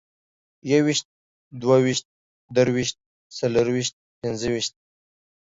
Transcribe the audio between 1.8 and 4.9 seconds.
ويشت، درويشت، څلرويشت، پينځويشت